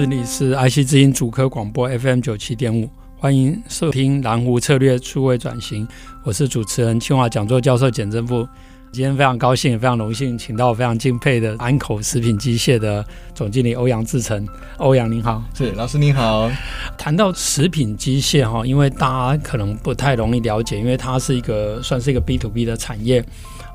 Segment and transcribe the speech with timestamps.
[0.00, 5.84] 这里是 IC 之音主科广播 FM 九七点五，欢迎收听蓝湖策略数位转型。
[6.22, 8.46] 我是主持人清华讲座教授简正富。
[8.92, 14.46] 今天非常高兴，非常荣幸，请到我非常敬佩的安口食品机械的总经理欧阳志成。
[14.76, 16.48] 欧阳您好，是老师您好。
[16.96, 23.20] 谈到食品机械哈，因为大家可能不太容易了解，因为它是一个算是一个 B to B 的产业，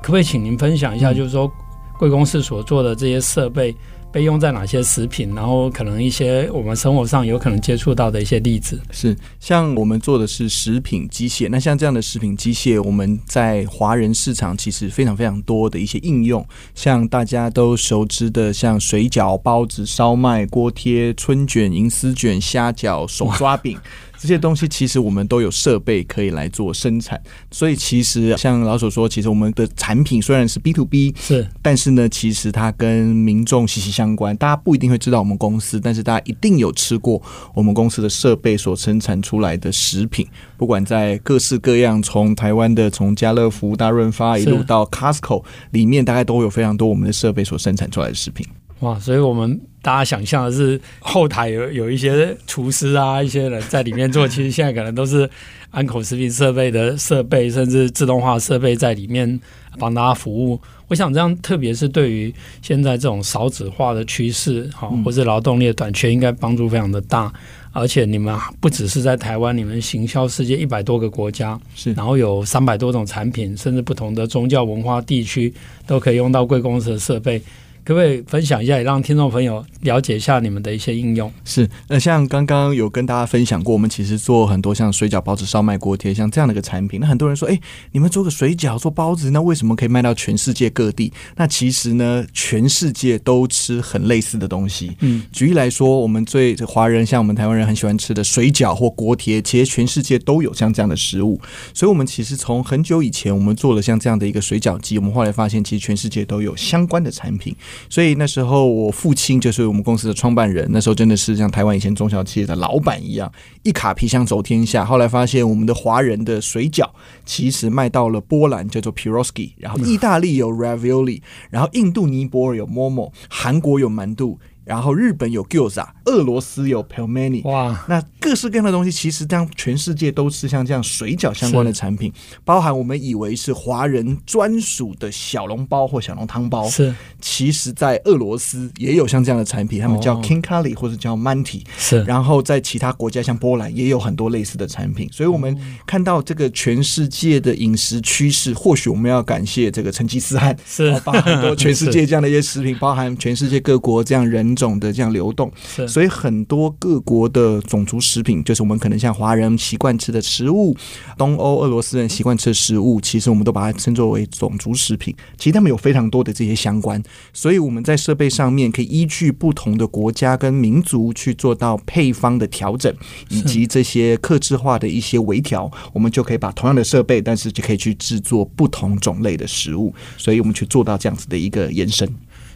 [0.00, 1.52] 可不可以请您分享一下，就是说
[1.98, 3.76] 贵公司所做的这些设备？
[4.14, 5.34] 被用在哪些食品？
[5.34, 11.48] 然后可能一些我们生活上有可能接触到的一些例子，是像我们做的是食品机械。
[11.50, 23.76] 那像这样的食品机械，我们在华人市场其实非常非常多的一些应用，像大家都熟知的，像水饺、包子、烧麦、锅贴、春卷、银丝卷、虾饺、手抓饼。
[24.24, 34.34] 这些东西其实我们都有设备可以来做生产，所以其实像老所说，其实我们的产品虽然是 B to B，是，但是呢，其实它跟民众息息相关。
[34.38, 37.20] 大家不一定会知道我们公司，但是大家一定有吃过
[37.52, 48.46] 我们公司的设备所生产出来的食品，不管在各式各样，从台湾的从家乐福、大润发一路到 Costco 里面，大概都有非常多我们的设备所生产出来的食品。
[48.80, 55.28] 哇，所以我们大家想象的是后台有有一些厨师啊，一些人在里面做，其实现在可能都是
[55.70, 59.38] 安口食品设备的设备，甚至自动化设备在里面
[59.78, 60.58] 帮大家服务。
[60.88, 67.30] 我想这样，特别是对于现在这种少子化的趋势，哈，或是劳动力的短缺，应该帮助非常的大。
[67.72, 75.52] 而且你们不只是在台湾，你们行销世界一百多个国家，是，然后有三百多种产品，甚至不同的宗教文化地区
[75.86, 77.42] 都可以用到贵公司的设备。
[77.84, 81.30] 可不可以分享一下，也让听众朋友了解一下你们的一些应用？
[81.44, 86.98] 是，那像刚刚有跟大家分享过，我们其实做很多像水饺、包子、烧麦、锅贴，像这样的一个产品。
[86.98, 87.60] 那很多人说，哎，
[87.92, 91.12] 你们做个水饺、做包子，那为什么可以卖到全世界各地？
[91.36, 94.96] 那其实呢，全世界都吃很类似的东西。
[95.00, 101.38] 嗯，举例来说，我们最华人，像我们台湾人很喜欢吃的水饺或锅贴，其实全世界都有像这样的食物。
[101.74, 107.54] 所以，我们其实从很久以前，我们做了像这样的一个水饺机，我们后来发现，其实全世界都有相关的产品。
[107.88, 110.66] 所以那时候，我父亲就是我们公司的创办人。
[110.70, 113.30] 那时候真的是像台湾以前中小企业的老板一样，
[113.62, 114.84] 一卡皮箱走天下。
[114.84, 116.88] 后来发现，我们的华人的水饺
[117.24, 124.38] 其实卖到了波兰叫做 Pierogi，然后意大利有 Ravioli，然后印度尼泊尔有 Momo，韩国有馒头。
[124.64, 132.10] 然后日本有 Gyoza，俄罗斯有 Pelmeni，哇，那各式各样的东西，其实当全世界都是像这样水饺相关的产品，
[132.44, 145.54] 包含我们以为是华人专属的小笼包或小笼汤包，是，其实在俄罗斯也有像这样的产品，他们叫 Khinkali 或者叫 Manti，是，然后在其他国家像波兰也有很多类似的产品，所以我们
[145.86, 154.53] 看到这个全世界的饮食趋势，或许我们要感谢这个成吉思汗，是，包含很多全世界这样的一些食品， 包含全世界各国这样人。
[154.54, 155.50] 种的这样流动，
[155.88, 160.76] 所以很多各国的种族食品，就是我们可能像华人习惯吃的食物，
[161.16, 165.14] 东欧、俄罗斯人习惯吃的食物，其实我们都把它称作为种族食品。
[165.36, 172.94] 其实他们有非常多的这些相关，所以我们在设备上面可以依据不同的国家跟民族去做到配方的调整，
[173.28, 182.08] 以及这些克制化的一些微调，我们就可以把同样的设备，但是就可以去制作不同种类的食物，所以我们去做到这样子的一个延伸。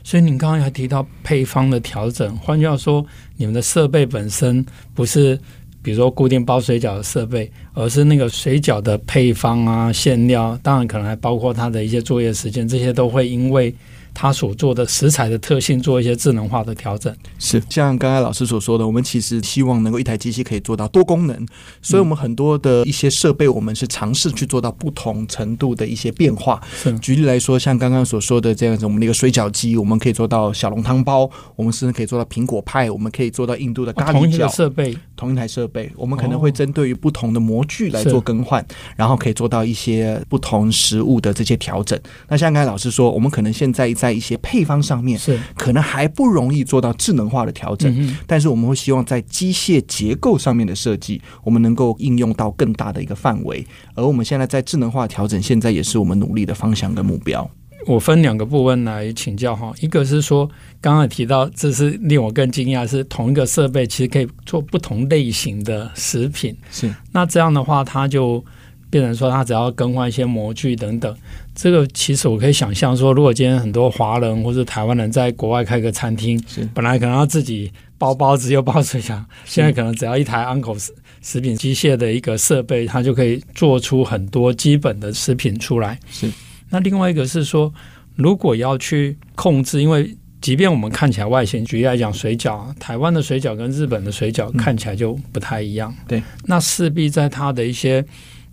[0.08, 3.04] 所以您刚刚还提到配方的调整，换句话说，
[3.36, 4.64] 你们的设备本身
[4.94, 5.38] 不是
[5.82, 13.74] 比如说固定包水饺的设备，而是那个水饺的配方啊、馅料，当然可能还包括它的一些作业时间，这些都会因为。
[14.20, 21.46] 他所做的食材的特性做一些智能化的调整，是像刚才老师所说的，我们其实希望能够一台机器可以做到多功能，
[21.80, 26.60] 所以我们很多的一些设备，我们是尝试去做到不同程度的一些变化。
[27.00, 34.12] 举例来说，像刚刚所说的这样子，我们的一个水饺机，我们可以做到小笼汤包，我们甚至可以做到苹果派，我们可以做到印度的咖喱饺。
[34.14, 38.66] 同一个设备，同一台设备，我们可能会针对于不同的模具来做更换，
[38.96, 41.96] 然后可以做到一些不同食物的这些调整。
[42.26, 53.66] 那像刚才老师说，我们可能现在在在一些配方上面是可能还不容易做到智能化的调整，但是我们会希望在机械结构上面的设计，我们能够应用到更大的一个范围。
[53.94, 57.48] 而我们现在在智能化调整，现在也是我们努力的方向跟目标。
[57.86, 60.48] 我分两个部分来请教哈，一个是说，
[60.80, 66.56] 刚刚提到，这是令我更惊讶，是同一个设备其实可以做不同类型的食品。
[66.70, 68.44] 是，那这样的话，它就
[68.90, 71.14] 变成说，他只要更换一些模具等等。
[71.54, 85.98] 这个其实我可以想象说，如果今天很多华人或者台湾人在国外开个餐厅，是本来可能要自己包包子又包水饺，现在可能只要一台 Uncle 食食品机械的一个设备，它就可以做出很多基本的食品出来。
[86.10, 86.30] 是。
[86.70, 87.72] 那另外一个是说，
[88.14, 95.92] 如果要去控制，因为即便我们看起来外形，举例来讲，水饺，台湾的水饺跟日本的水饺看起来就不太一样。
[95.98, 98.04] 嗯、对，那势必在它的一些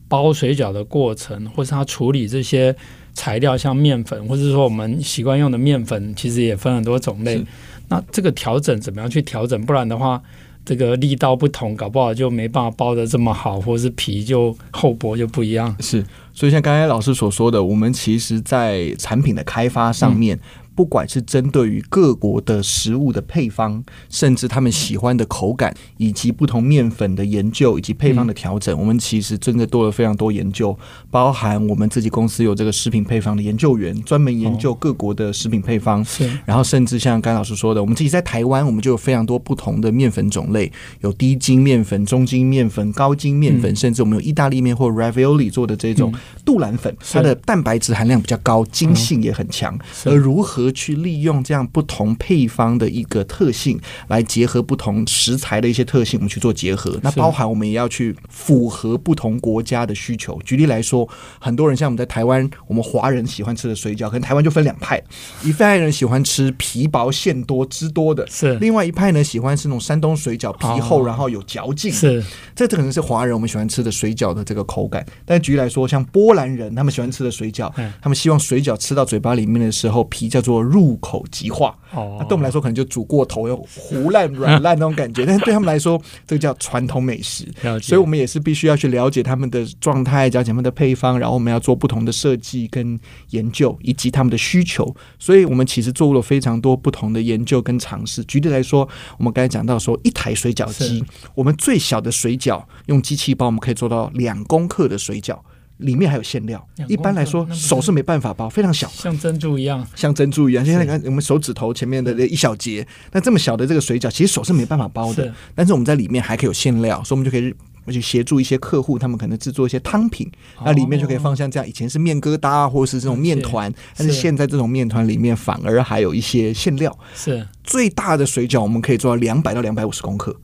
[0.08, 2.76] 包水饺的过程，或是它处理这些
[3.14, 7.44] 材料，像面粉，或者说我们习惯用的面粉，其实也分很多种类。
[7.88, 9.60] 那这个调整怎么样去调整？
[9.66, 10.22] 不然的话，
[10.64, 15.76] 这个力道不同，搞不好就没办法包的这么好，或是皮就厚薄就不一样。
[15.80, 16.04] 是。
[16.34, 20.36] 所以像刚才老师所说的，我们其实在产品的开发上面。
[20.36, 20.40] 嗯
[20.76, 30.78] 不管是针对于各国的食物的配方，甚至他们喜欢的口感，以及不同面粉的研究以及配方的调整，嗯、我们其实真的做了非常多研究，
[31.10, 36.04] 包含我们自己公司有这个食品配方的研究员，专门研究各国的食品配方。
[36.04, 46.14] 是、哦，然后甚至像刚老师说的，我们自己在台湾，我们就有非常多不同的面粉种类，有低筋面粉、中筋面粉、高筋面粉，嗯、甚至我们有意大利面或 ravioli 做的这种
[46.44, 49.74] 杜兰粉，嗯、它的蛋白质含量比较高，筋性也很强，
[50.06, 57.00] 嗯、而如何去利用这样不同配方的一个特性，来结合不同食材的一些特性，我们去做结合。
[57.02, 60.40] 那包含我们也要去符合不同国家的需求。
[60.44, 61.08] 举例来说，
[61.40, 65.02] 很多人像我们在台湾，我们华人喜欢吃的水饺，可能台湾就分两派：
[65.44, 71.92] 一派人喜欢吃皮薄馅多汁多的，是；另外一派呢喜欢吃那种山东水饺，皮厚然后有嚼劲。
[71.92, 72.24] 是，
[72.56, 75.06] 这这可能是华人我们喜欢吃的水饺的这个口感。
[75.26, 77.72] 但举例来说，像波兰人他们喜欢吃的水饺，
[78.02, 80.96] 他们希望水饺吃到嘴巴里面的时候，皮叫做入。
[81.02, 87.46] 口即化，哦，那对我们来说可能就煮过头，又糊烂软烂那种感觉， 但是对他们来说，这个叫传统美食。
[87.82, 93.00] 所以，我们也是必须要去了解他们的状态，了解他们的配方，然后我们要做不同的设计跟
[93.32, 94.96] 研究，以及他们的需求。
[95.20, 98.24] 所以我们其实做了非常多不同的研究跟尝试。
[98.24, 98.88] 举例来说，
[99.20, 101.04] 我们刚才讲到说，一台水饺机，
[101.36, 105.38] 我们最小的水饺用机器包，我们可以做到两公克的水饺。
[105.78, 110.64] 里面还有馅料，一般来说手是没办法包，非常小，像珍珠一样，像珍珠一样。
[110.64, 115.34] 现在你看我们手指头前面的一小节，那这么小的这个水饺，其实手是没办法包的。
[115.54, 117.54] 但是我们在里面还可以有馅料，所以我们就可以
[117.92, 120.32] 去协助一些客户，他们可能制作一些汤品，
[120.64, 126.98] 那里面就可以放像这样，以前是面疙瘩或者是这种面团，但是现在这种面团里面反而还有一些馅料。
[127.14, 130.36] 是最大的水饺，我们可以做到两百到两百五十公克。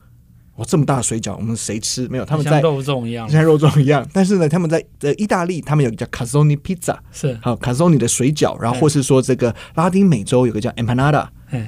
[0.62, 2.06] 哇，这么大的水饺，我们谁吃？
[2.06, 4.08] 没有，他们在像肉粽一样，像肉粽一样。
[4.12, 11.26] 但是呢，他们在呃意大利，他们有个叫卡索尼披萨，是好卡索尼的水饺，然后或是说这个拉丁美洲有个叫 empanada。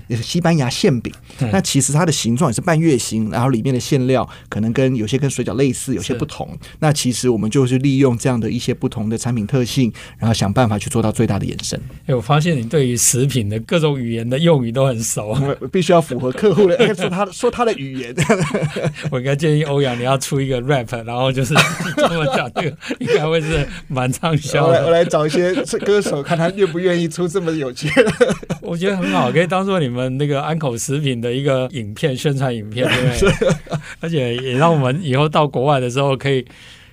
[0.09, 1.13] 也是西班牙馅饼，
[1.53, 6.49] 那其实它的形状也是半月形，然后里面的馅料可能跟有些跟水饺类似，有些不同。
[6.79, 11.81] 那其实我们就是利用这样的一些不同的产品特性，然后想办法去做到最大的延伸。
[12.07, 15.37] 哎，我发现你对于食品的各种语言的用语都很熟，
[15.71, 18.15] 必须要符合客户的说他说他的语言。
[19.11, 21.55] 我应该建议欧阳你要出一个 rap，然后就是
[21.97, 24.73] 这么讲，这个应该会是蛮畅销的。
[24.73, 28.37] 我来我来找一些歌手，看他愿不愿意出这么有趣的。
[28.63, 29.74] 我觉得很好，可以当做。
[29.81, 33.55] 你们那个安口食品的一个影片宣传影片，对不对？
[34.01, 36.45] 而且也让我们以后到国外的时候可以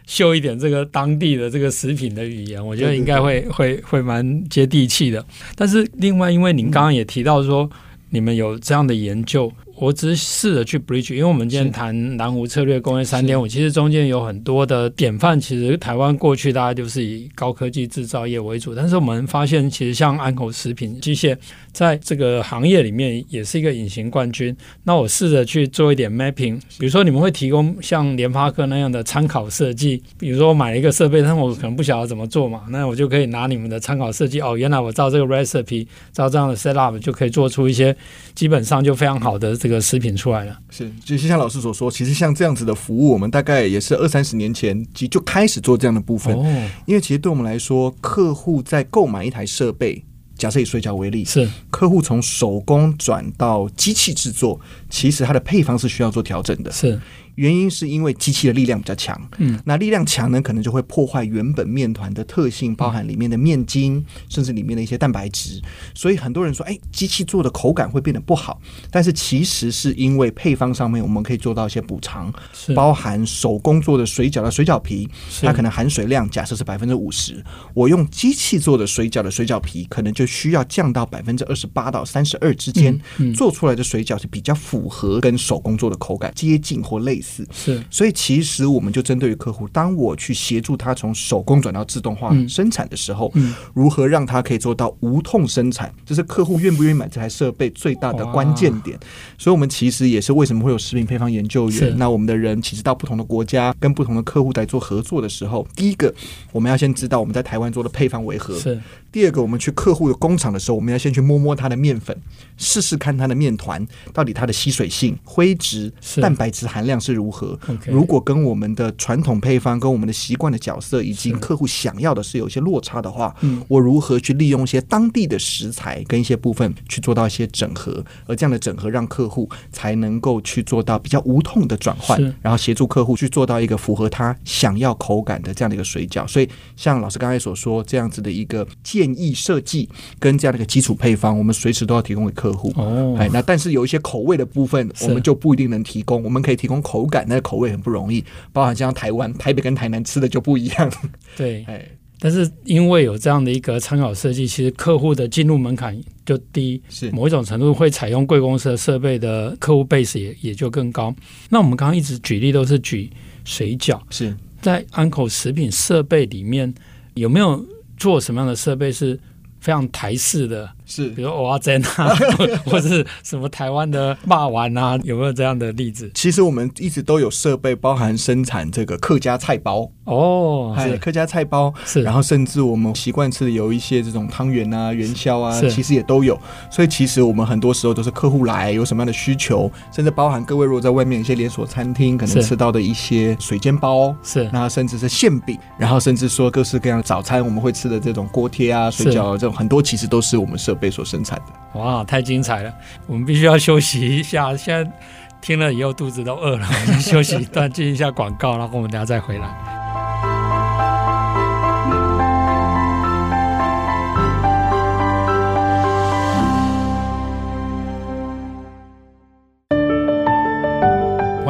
[0.05, 5.25] 秀一点这个当地的这个食品的语言，我觉得应该会会会蛮接地气的。
[5.55, 7.69] 但是另外，因为您刚刚也提到说，
[8.09, 9.51] 你们有这样的研究。
[9.81, 15.41] 我只是试着去 bridge，因为我们今天谈南湖策略工业三点五，其实中间有很多的典范。
[15.41, 21.35] 其实台湾过去大家就是以高科技制造业为主，但是我们发现，其实像安口食品机械
[21.71, 24.55] 在这个行业里面也是一个隐形冠军。
[24.83, 37.97] 那我试着去做一点 mapping，比如说你们会提供像联发科那样的参考设计，比如说我买了一个设备，但我可能不晓得怎么做嘛，那我就可以拿你们的参考设计，哦，原来我照这个 recipe，照这样的 set up 就可以做出一些
[38.35, 39.70] 基本上就非常好的这个。
[39.71, 46.35] 个食品出来了，是，就像老师所说，其实像这样子的服务，我们大概也是二三十年前就就开始做这样的部分。
[46.35, 50.03] 哦，因为其实对我们来说，客户在购买一台设备，
[50.37, 54.59] 假设以水饺为例，是客户从手工转到机器制作，
[54.89, 56.71] 其实它的配方是需要做调整的。
[56.71, 56.99] 是，
[57.35, 65.61] 原因是因为机器的力量比较强，嗯，那力量强呢，可能就会破坏原本面团的特性，包含里面的面筋，甚至里面的一些蛋白质。
[65.93, 68.59] 所以很多人说，哎，机器做的口感会变得不好。
[68.89, 72.33] 但是其实是因为配方上面我们可以做到一些补偿，
[72.75, 75.07] 包含手工做的水饺的水饺皮，
[75.41, 82.99] 它可能含水量假设是百分之五十，我用机器做的水饺的水饺皮，可能就需要降到百分之二十八到三十二之间，
[83.35, 87.47] 做出来的水饺是比较符合跟手工做的口感接近或类似。
[87.51, 93.31] 是，所以其实我们就针对于客户，当我去协助他从手工转到自动化生产的时候，
[93.73, 98.97] 如何让他可以做到无痛生产，这是客户愿不愿意买这台设备最大的关键点。
[99.37, 101.97] 所以，我们其实也是为什么会有食品配方研究员。
[101.97, 106.13] 那我们的人其实到不同的国家跟不同的客户在做合作的时候，第一个
[106.51, 108.57] 我们要先知道我们在台湾做的配方为何。
[108.57, 108.79] 是。
[109.11, 112.17] 第二个，我们去客户的工厂的时候，我们要先去摸摸它的面粉，
[112.55, 117.57] 试试看它的面团到底它的吸水性、灰质、蛋白质含量是如何。
[117.85, 123.35] 如果跟我们的传统配方、跟我们的习惯的角色以及客户想要的是有一些落差的话，
[123.67, 136.27] 我如何去利用一些当地的食材跟一些部分去做到一些整合，而这样的整合让客户才能够去做到比较无痛的转换，然后协助客户去做到一个符合他想要口感的这样的一个水饺。
[136.27, 139.89] 所以，像老师刚才所说这样子的一个建议设计
[140.19, 142.71] 跟这样的一个基础配方，我们随时都要提供给客户。
[142.75, 146.21] 哦，哎，那但是有一些口味的部分，我们就不一定能提供。
[146.23, 150.91] 我们可以提供口感，那个口味很不容易，包含像台湾台北跟台南吃的就不一样。
[151.37, 151.85] 对，哎，
[152.19, 161.13] 但是因为有这样的一个参考设计，其实客户的进入门槛就低，是某一种程度会采用贵公司的设备的客户 base 也也就更高。
[161.49, 163.09] 那我们刚刚一直举例都是举
[163.43, 166.73] 水饺，是在安口食品设备里面
[167.13, 167.65] 有没有？
[167.97, 169.13] 做什么样的设备是
[169.59, 170.67] 非常台式的？
[170.91, 172.13] 是，比如蚵仔煎啊，
[172.65, 176.11] 或者是什么台湾的骂丸啊，有没有这样的例子？
[176.13, 179.89] 其实我们一直都有设备，包含生产这个客家菜包。
[180.03, 180.97] 哦，是。
[180.97, 186.37] 客家菜包，是，然后甚至我们习惯吃的有一些这种汤圆啊、元宵啊，其实也都有。
[186.69, 200.80] 所以其实我们很多时候都是客户来有什么样的需求，甚至包含各位如果在外面一些连锁餐厅可能吃到的一些水煎包，是，那甚至是馅饼，然后甚至说各式各样的早餐我们会吃的这种锅贴啊、水饺啊，这种很多其实都是我们设备。
[200.81, 202.73] 被所生产的哇，太精彩了！
[203.05, 204.91] 我们必须要休息一下， 现在
[205.39, 209.80] 听了以后肚子都饿了，我们休息一段，进一下广告，然后我们等下再回来。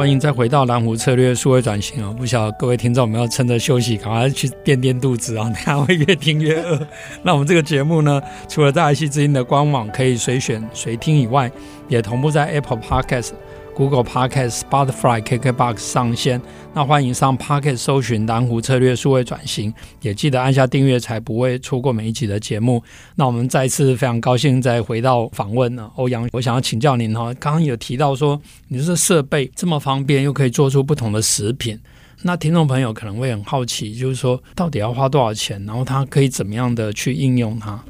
[0.02, 2.12] 欢迎再回到蓝湖策略数位转型啊！
[2.18, 5.48] 不晓得各位听众有没有趁着休息，赶快去垫垫肚子啊？
[5.54, 6.76] 大家会越听越饿。
[7.22, 11.48] 那我们这个节目呢，除了在 IC 之音的官网可以随选随听以外，
[11.86, 13.30] 也同步在 Apple Podcast。
[13.74, 16.40] Google Podcast、Spotify、KKBox 上线，
[16.74, 22.82] 那欢迎上 Podcast 搜寻蓝湖策略数位转型，也记得按下订阅，才不会错过每一集的节目。
[23.16, 31.78] 那我们再次非常高兴再回到访问呢，欧阳，我想要请教您哈，刚刚有提到说，你这设备这么方便，又可以做出不同的食品，
[32.22, 37.82] 那听众朋友可能会很好奇，就是说到底要花多少钱，然后它可以怎么样的去应用它？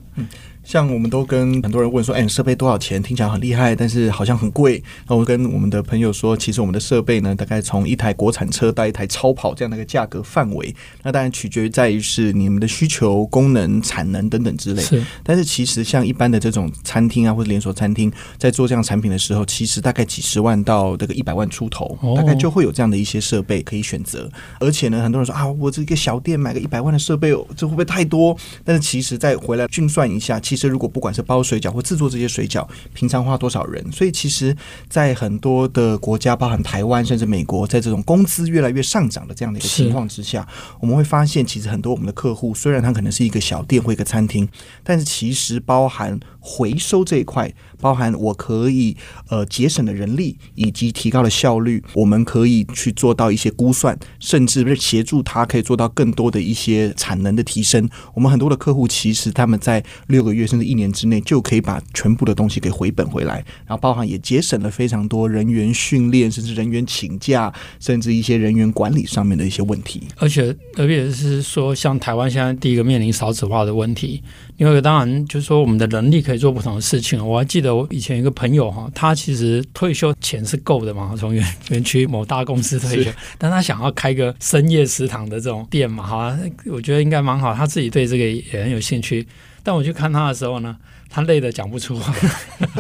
[0.65, 3.03] 像我们都跟很多人问说，哎，设备多少钱？
[3.03, 4.83] 听起来很厉害，但是好像很贵。
[5.09, 10.75] 那我跟我们的朋友说，其实我们的设备呢，大概从一台国产车到一台超跑这样的一个价格范围。
[11.03, 14.83] 那当然取决于在于是你们的需求、功能、产能等等之类。
[14.83, 15.03] 是。
[15.25, 24.31] 但是其实像一般的这种餐厅啊，或者连锁餐厅，在做这样产品的时候，其实大概几十万到这个一百万出头，大概就会有这样的一些设备可以选择。
[24.61, 28.37] 而且呢，很多人说啊，我这个小店买个一百万的设备，这会不会太多？
[28.65, 33.83] 但是其实再回来运算一下，其实如果不管是包水饺或制作这些水饺，平常花多少人？
[33.91, 34.55] 所以其实，
[34.87, 40.47] 在很多的国家，包含台湾甚至美国，在这种工资越来越上涨的这样的一个情况之下，
[40.79, 44.47] 我们会发现，其实很多我们的客户，虽然他可能是一个小店或一个餐厅，
[44.85, 48.95] 但是其实包含回收这一块，包含我可以
[49.31, 57.89] 呃节省的人力以及提高的效率，我们可以去做到一些估算，甚至是协助他可以做到更多的一些产能的提升。
[58.13, 60.83] 我们很多的客户其实他们在六个月甚至一年。
[60.83, 70.03] 年之内就可以把全部的东西给回本回来，然后包含也节省了非常多人员训练，甚至人员请假，甚至一些人员管理上面的一些问题。
[70.17, 74.21] 而且特别是说，像台湾现在第一个面临少子化的问题，
[74.57, 77.25] 因为当然就是说我们的能力可以做不同的事情。
[77.25, 89.25] 我还记得我以前一个朋友哈，他其实退休钱是够的嘛，从园园区某大公司退休，但他想要开个深夜食堂的这种店嘛，哈，我觉得应该蛮好，他自己对这个也很有兴趣。
[89.63, 90.77] 但我去看他的时候呢，
[91.09, 92.15] 他累得讲不出话。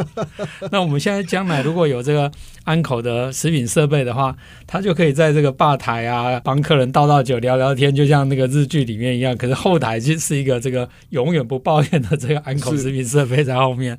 [0.71, 2.31] 那我们现在将来如果有这个
[2.65, 4.35] 安口的食品设备的话，
[4.67, 9.37] 他就可以在这个吧台啊，帮客人倒倒酒、聊聊天，就像那个日剧里面一样。
[9.37, 13.99] 可是后台就是一个这个永远不抱怨的这个安口食品设备在后面。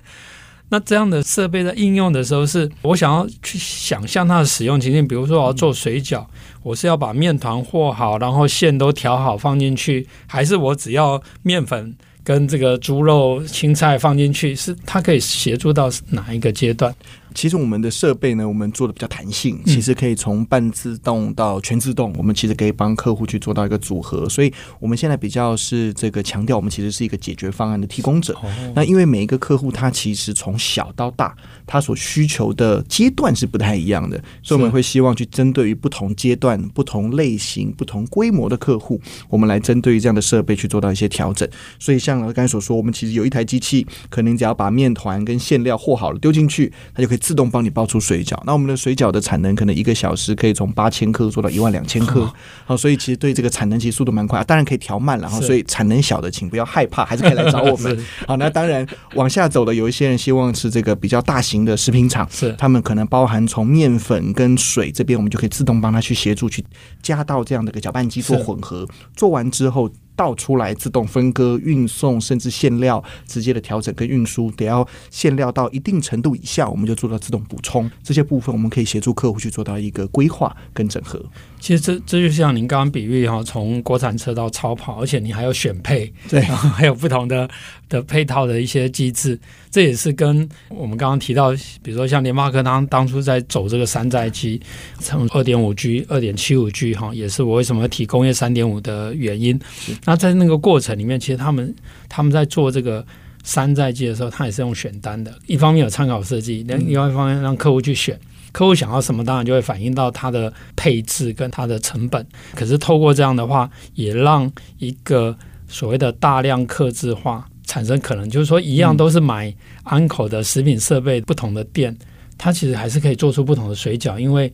[0.70, 5.08] 那这样的设备在应用的时候，是我想要去想象它的使用情境。
[5.08, 6.26] 比如说，我要做水饺，
[6.64, 14.56] 我是要把面团和好，然后馅都调好放进去，还是我只要面粉跟这个猪肉、青菜放进去？
[14.56, 16.94] 是它可以协助到哪一个阶段？
[17.34, 24.30] 其实我们的设备呢，我们做的比较弹性，其实可以从半自动到全自动，我们其实可以帮客户去做到一个组合。
[24.30, 28.38] 所以我们现在比较是这个强调，我们其实是一个解决方案的提供者。
[28.76, 31.36] 那因为每一个客户他其实从小到大，
[31.66, 41.50] 他所需求的阶段是不太一样的，所以我们会希望去针对于不同阶段、不同类型、不同规模的客户，我们来针对于这样的设备去做到一些调整。
[41.80, 47.23] 所以像刚才所说，我们其实有一台机器，可能只要把面团跟馅料和好了丢进去，它就可以。
[47.24, 52.30] 自动帮你包出水饺，那我们的水饺的产能可能一个小时可以从八千克做到一万两千克，
[52.66, 55.40] 好，所以其实对这个产能其实速度蛮快，当然可以调慢了哈。
[55.40, 57.98] 所以产能小的请不要害怕，还是可以来找我们。
[58.28, 66.62] 好，那当然往下走的有一些人希望是这个比较大型的食品厂，是他们可能包含从面粉跟水这边，我们就可以自动帮他去协助去
[67.02, 69.90] 加到这样的一个搅拌机做混合，做完之后。
[70.16, 77.90] 倒出来自动分割、运送，甚至馅料直接的调整跟运输，得要馅料到一定程度以下，我们就做到自动补充。
[78.04, 81.24] 这些部分我们可以协助客户去做到一个规划跟整合。
[81.60, 87.50] 其实这这就像您刚刚比喻哈，从国产车到超跑，而且你还有选配，对，还有不同的
[87.88, 89.40] 的配套的一些机制，
[89.74, 91.52] 这也是跟我们刚刚提到，
[91.82, 94.62] 比如说像联发科当当初在走这个山寨机，
[95.00, 99.60] 从二点五 G、二点七五 G 哈，也是我为什么提工业三点五的原因。
[100.06, 101.74] 那在那个过程里面，其实他们
[102.08, 103.04] 他们在做这个
[103.44, 108.16] 山寨机的时候，他也是用选单的，一方面有参考设计，另外一方面让客户去选。
[108.52, 112.24] 客户想要什么，当然就会反映到它的配置跟它的成本。
[112.54, 115.36] 可是透过这样的话，也让一个
[115.68, 119.54] 所谓的大量客制化产生可能，就是说一样都是买
[119.84, 121.98] 安口的食品设备，不同的店，
[122.38, 124.52] 它其实还是可以做出不同的水饺，因为。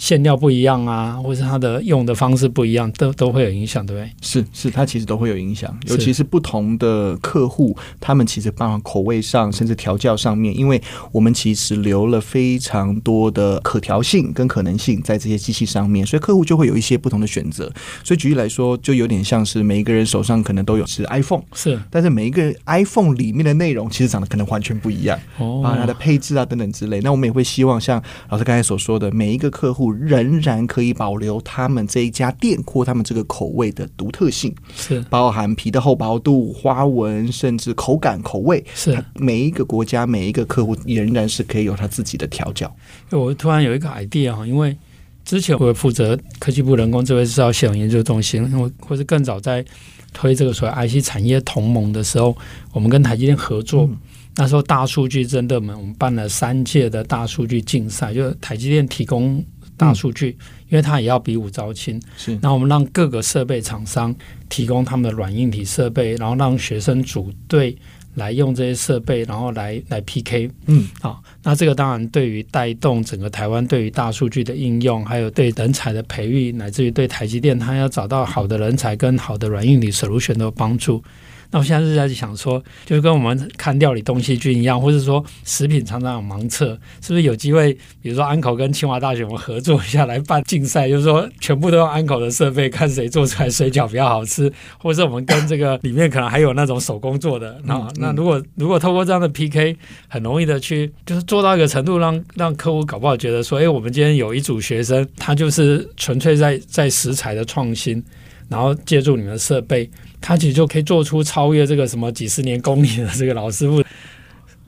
[0.00, 4.10] 馅料不一样啊，或是它的用的方式不一样，都都会有影响，对不对？
[4.22, 10.80] 是是，它其实都会有影响，尤其是不同的客户，他们其实包含口味上，甚至调教上面，因为
[11.12, 17.70] 我们其实留了非常多的可调性跟可能性在这些机器上面，所以客户就会有一些不同的选择。
[18.02, 27.02] 所以举例来说，就有点像是每一个人手上可能都有是 iPhone，是，但是每一个 iPhone 里面的内容其实长得可能完全不一样哦，啊，它的配置啊等等之类。
[27.02, 29.89] 那我们也会希望像老师刚才所说的，每一个客户。
[29.92, 38.64] 仍然可以保留他们这一家店或他们这个口味的独特性，是包含皮的厚薄度、花纹，甚至口感、口味。
[38.74, 42.74] 是每一个国家每一个客户仍然是可以有他自己的调教。
[43.10, 44.76] 我突然有一个 idea 哈，因为
[45.24, 49.64] 之前我负责科技部人工智慧制造系统研究中心，我或是更早在
[50.12, 52.36] 推这个所谓 IC 产业同盟的时候，
[52.72, 53.84] 我们跟台积电合作。
[53.84, 53.96] 嗯
[54.36, 59.44] 那时候大数据真的们，我们办了三届的大数据竞赛，就是台积电提供。
[59.80, 60.36] 大数据，
[60.68, 62.38] 因为它也要比武招亲，是。
[62.42, 64.14] 那我们让各个设备厂商
[64.50, 67.74] 提供他们的软硬体设备，然后让学生组队
[68.16, 70.50] 来用这些设备，然后来来 PK。
[70.66, 71.22] 嗯，好。
[71.42, 81.02] 那这个当然对于带动整个台湾对于大数据的应用，还有对人才的培育，乃至于对台积电它要找到好的人才跟好的软硬体 solution 都有帮助。
[81.50, 87.72] 那我现在是在想说，就是跟我们看料理东西军一样，或者说食品常常有盲测，是不是有机会？
[88.00, 97.60] 比如说安口跟清华大学我们合作一下来办竞赛，就是说全部都用安口的设备，看谁做出来水饺比较好吃，或者是我们跟这个里面可能还有那种手工做的。
[97.64, 99.76] 那那如果如果透过这样的 PK，
[100.08, 108.02] 很容易的去就是做到一个程度让，让让客户搞不好觉得说，哎，我们今天有一组学生，他就是纯粹在在食材的创新。
[108.48, 109.88] 然后借助你们的设备，
[110.20, 113.82] 他其实就可以做出超越这个什么几十年功力的这个老师傅，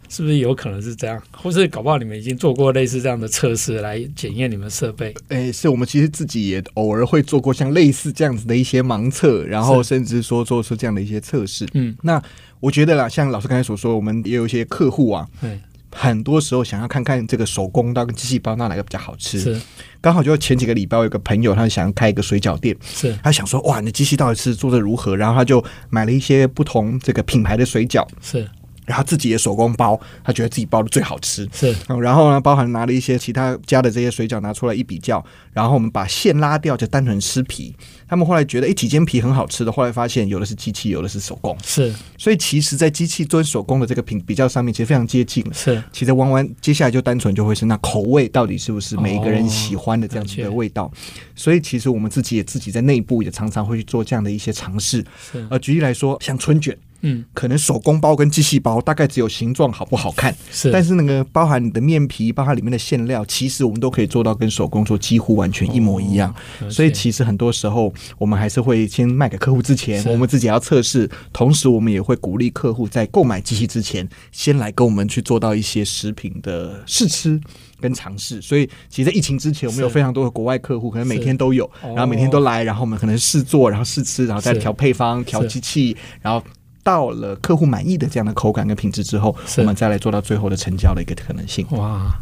[0.09, 1.23] 是不是有可能是这样？
[1.31, 5.15] 或是搞不好你们已经做过类似这样的测试来检验你们设备？
[5.29, 11.67] 哎，是我们其实自己也偶尔会做过像类似这样子的一些盲测，然后甚至说做出这样的一些测试。
[11.75, 12.23] 嗯，那
[12.61, 15.29] 我觉得啦，像老师刚才所说，我们也有一些客户啊。
[15.41, 15.59] 对。
[15.95, 19.39] 很多时候想要看看这个手工刀跟机器包，那哪个比较好吃？
[19.39, 19.61] 是
[20.01, 25.17] 刚好就前几个礼拜我，有个朋友他想要开一个水饺店，是他想说哇，你机器到底是做的如何？
[25.17, 28.49] 然后他就买了一些不同这个品牌的水饺，是
[28.87, 31.49] 然后自己也手工包，他觉得自己包的最好吃。
[31.53, 37.75] 是，然后呢，包含拿了一些其他家的这些水饺拿出来一比较，然后我们把馅拉掉，就单纯吃皮。
[38.09, 39.73] 他们后来觉得，哎，几间皮很好吃的。
[39.73, 41.57] 后来发现，有的是机器，有的是手工。
[41.65, 45.43] 是，所以其实，在机器做手工的这个品比较上面，其实非常接近。
[45.55, 50.85] 是，其实弯弯接下来就单纯就会是那口味到底是不是每一个人喜欢的这样子的味道。
[50.85, 50.93] 哦、
[51.35, 55.03] 所以其实我们自己也自己在内部也常常会去做这样的一些尝试。
[55.31, 56.77] 是，呃，举例来说，像春卷。
[57.03, 66.35] 嗯，可能手工包跟机器包大概只有形状好不好看，是，但是那个包含你的面皮，包含里面的馅料，其实我们都可以做到跟手工做几乎完全一模一样。
[66.61, 77.41] 哦、所以其实很多时候我们还是会先卖给客户之前，我们自己要测试，同时我们也会鼓励客户在购买机器之前，先来跟我们去做到一些食品的试吃
[77.81, 78.41] 跟尝试。
[78.41, 86.41] 所以其实，在疫情之前，我们有非常多的国外客户，可能每天都有，然后每天都来，然后我们可能试做，然后试吃，然后再调配方、调机器，然后。
[86.83, 91.67] 到了客户满意的这样的口感跟品质之后，我们再来做到最后的成交的一个可能性。
[91.71, 92.15] 哇！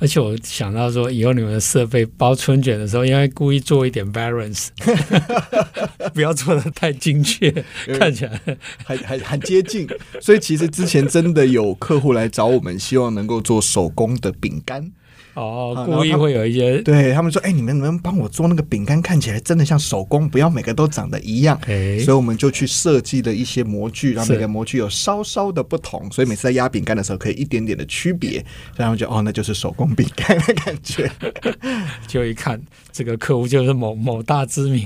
[0.00, 4.68] 而且我想到说，以后你们的设备包春卷的时候，应该故意做一点 balance，
[6.12, 7.50] 不要做的太精确，
[7.98, 8.38] 看起来
[8.84, 9.88] 还还很接近。
[10.20, 14.90] 所以其实之前真的有客户来找我们，希望能够做手工的饼干。
[15.34, 21.58] 哦，故意会有一些对他们说：“哎、欸，你们能不能帮我做那个饼干，看起来真的像手工，不要每个都长得一样。
[21.66, 28.44] 欸”所以我们就去设计了一些模具，让每个模具有稍稍的不同，所以每次在压饼干的时候可以一点点的区别，
[28.76, 31.10] 然后就哦，那就是手工饼干的感觉。
[32.06, 34.84] 就一看这个客户就是某某大知名，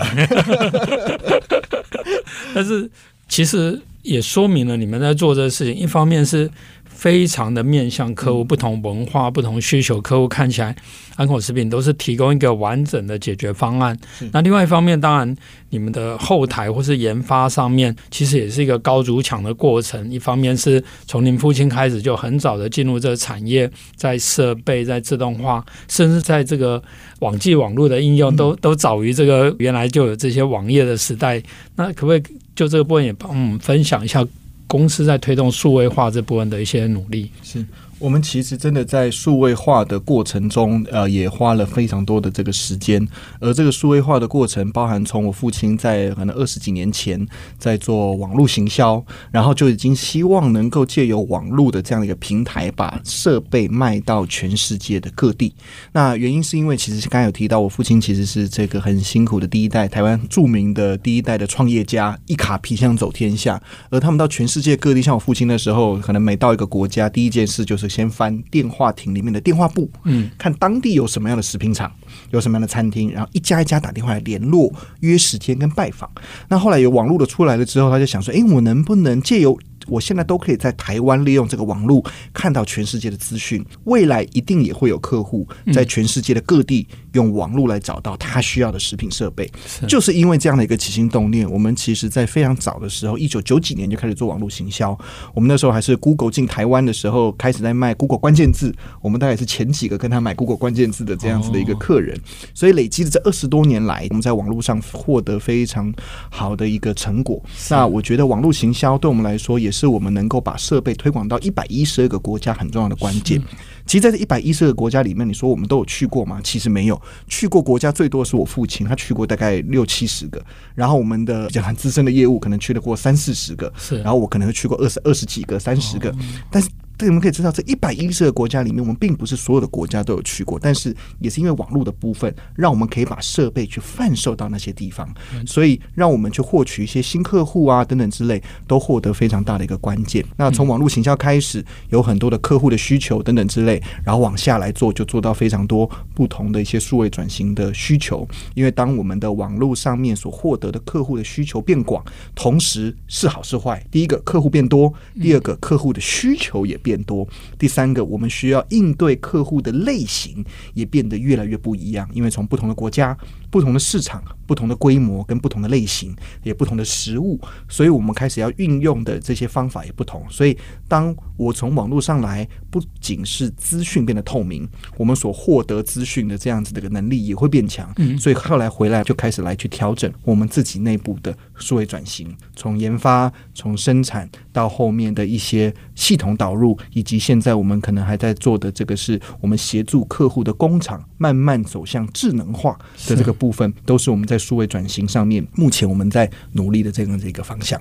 [2.55, 2.91] 但是
[3.29, 6.51] 其实也说明了你们在做这个事情，一方面是。
[6.99, 10.75] 非常的面向客户，不同文化、不同需求，客户看起来
[11.15, 13.97] 安口食品都是提供一个完整的解决方案。
[14.33, 15.37] 那另外一方面，当然
[15.71, 20.11] 你们的后台或是研发上面，其实也是一个高筑墙的过程。
[20.11, 26.83] 一方面是从您父亲开始就很早的进入这个产业，在设备、在自动化，甚至在这个
[27.21, 31.41] 网际网络的应用都，都都早于这个原来就有这些网页的时代。
[31.77, 32.23] 那可不可以
[32.57, 34.27] 就这个部分也帮我们分享一下？
[34.69, 37.65] 公司在推动数位化这部分的一些努力是。
[37.99, 43.07] 我们其实真的在数位化的过程中，呃，也花了非常多的这个时间。
[43.41, 47.27] 而这个数位化的过程，包含从我父亲在可能二十几年前
[47.59, 55.53] 在做网络行销，然后就已经希望能够借由网络的这样一个平台，把设备卖到全世界的各地。
[55.91, 63.61] 那原因是因为，其实刚才有提到，我父亲其实是这个很辛苦的第一代台湾著名的第一代的创业家，一卡皮箱走天下。
[63.91, 67.88] 而他们到全世界各地，像我父亲的时候，可能每到一个国家，第一件事就是。
[67.89, 71.91] 先翻电话亭里面的电话簿，嗯，看当地有什么样的食品厂，
[72.31, 76.11] 有什么样的餐厅，然后一家一家打电话来联络，约时间跟拜访。
[76.49, 89.51] 那后来有网络的出来了之后，他就想说：“诶，我能不能借由……”我现在都可以在台湾利用这个网络看到全世界的资讯，未来一定也会有客户在全世界的各地用网络来找到他需要的食品设备。
[89.87, 94.97] 就是因为这样的一个起心动念，我们其实在非常早的时候，一九九几年就开始做网络行销。
[95.35, 102.19] 我们那时候还是 Google 进台湾的时候，开始在卖 Google 关键字，我们大概是前几个跟他买 Google 关键字的这样子的一个客人。
[102.53, 105.93] 所以累积的这二十多年来，我们在网络上获得非常
[106.29, 107.43] 好的一个成果。
[107.71, 109.78] 那我觉得网络行销对我们来说也是。
[109.79, 113.41] 是我们能够把设备推广到一百一十二个国家很重要的关键。
[113.87, 116.41] 其实，在这一百一十二个国家里面，你说我们都有去过吗？
[116.43, 120.45] 其实没有，去过国家最多的是我父亲，他去过大概六七十个。
[120.75, 124.01] 然后我们的比较很资深的业务可能去了过三四十个，是。
[124.03, 126.13] 然后我可能会去过二十二十几个、三十个，
[126.51, 126.69] 但是。
[126.99, 135.09] 对，我们可以知道，这一百一十个国家里面，我们并不是所有的国家都有去过，但是也是因为网络的部分，让我们可以把设备去贩售到那些地方，
[135.47, 140.25] 所以让我们去获取一些新客户啊等等之类，都获得非常大的一个关键。
[140.37, 148.27] 那从网络行销开始，有很多的客户的需求等等之类，然后往下来做，就做到非常多不同的一些数位转型的需求。
[148.57, 156.88] 因为当我们的网络上面所获得的客户的需求变广，同时是好是坏，第一个客户变多，第二个客户的需求也变。
[156.89, 163.15] 变多，第三个，我们需要应对客户的类型也变得越来越不一样，因为从不同的国家、
[163.51, 170.25] 不同的市场、不同的规模跟不同的类型，也不同的食物，所以我们开始要运用的这些方法也不同。
[170.31, 170.57] 所以，
[170.87, 177.93] 当我从网络上来，不仅是资讯变得透明，我们所获得资讯的这样子的一个能力也会变强。
[177.97, 186.79] 嗯所以后来回来就开始来去调整我们自己内部的数位转型，从研发、从生产到后面的一些系统导入。
[186.93, 197.81] 以及现在我们可能还在做的这个，是我们协助客户的工厂慢慢走向智能化的这个部分，都是我们在数位转型上面目前我们在努力的这样的一个方向。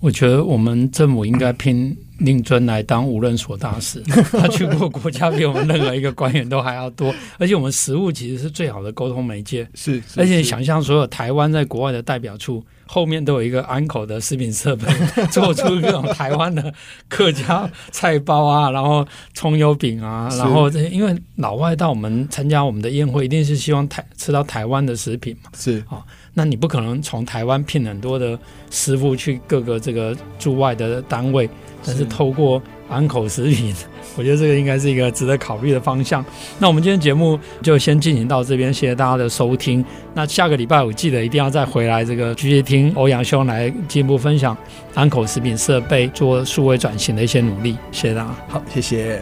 [0.00, 9.66] 我觉得我们政府应该聘令尊来当无任所大使， 他去过国家比我们任何一个官员都还要多，而且我们实物其实是最好的沟通媒介。
[9.72, 14.86] 是，是而且想象所有台湾在国外的代表处后面都有一个安口的食品设备，
[15.30, 16.72] 做出各种台湾的
[17.08, 25.50] 客家菜包啊，然后葱油饼啊，然后这因为老外到我们参加我们的宴会，一定是希望台吃到台湾的食品嘛。
[25.56, 25.96] 是啊。
[25.96, 26.02] 哦
[26.36, 28.36] 那你不可能从台湾聘很多的
[28.68, 31.48] 师傅去各个这个驻外的单位，
[31.86, 33.74] 但是透过安口食品，
[34.16, 36.24] 我觉得这个应该是一个值得考虑的方向。
[36.58, 39.84] 那我们今天节目就先进行到这边，谢谢大家的收听。
[40.12, 44.56] 那下个礼拜我记得一定要再回来这个继续听欧阳兄来进一步分享
[44.94, 47.76] 安口食品设备做数位转型的一些努力。
[47.90, 49.20] 谢谢大家，好，谢谢。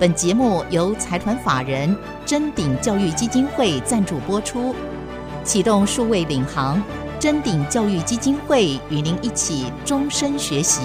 [0.00, 4.74] 本节目由财团法人臻鼎教育基金会赞助播出。
[5.44, 6.82] 启动数位领航，
[7.20, 10.80] 臻鼎教育基金会与您一起终身学习。